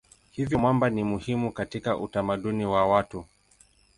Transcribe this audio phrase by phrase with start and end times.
[0.31, 3.25] Hivyo mwamba ni muhimu katika utamaduni wa watu.